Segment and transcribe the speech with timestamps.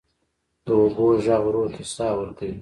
[0.65, 2.57] د اوبو ږغ روح ته ساه ورکوي.